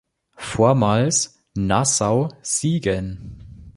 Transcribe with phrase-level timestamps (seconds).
[0.39, 3.37] Vormals Nassau-Siegen.